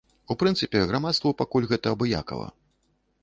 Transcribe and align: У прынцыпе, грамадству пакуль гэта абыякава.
У 0.33 0.35
прынцыпе, 0.43 0.79
грамадству 0.91 1.35
пакуль 1.43 1.69
гэта 1.73 1.93
абыякава. 1.97 2.47